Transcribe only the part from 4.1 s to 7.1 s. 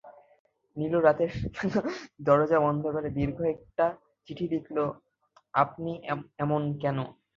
চিঠি লিখল-আপনি এমন কেন?